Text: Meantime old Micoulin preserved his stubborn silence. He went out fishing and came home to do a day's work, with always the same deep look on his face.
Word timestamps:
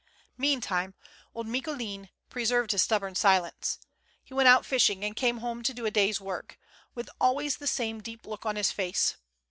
Meantime 0.35 0.95
old 1.35 1.45
Micoulin 1.45 2.09
preserved 2.27 2.71
his 2.71 2.81
stubborn 2.81 3.13
silence. 3.13 3.77
He 4.23 4.33
went 4.33 4.49
out 4.49 4.65
fishing 4.65 5.03
and 5.05 5.15
came 5.15 5.37
home 5.37 5.61
to 5.61 5.75
do 5.75 5.85
a 5.85 5.91
day's 5.91 6.19
work, 6.19 6.57
with 6.95 7.07
always 7.19 7.57
the 7.57 7.67
same 7.67 8.01
deep 8.01 8.25
look 8.25 8.43
on 8.43 8.55
his 8.55 8.71
face. 8.71 9.17